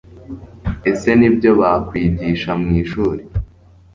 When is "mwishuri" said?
2.61-3.21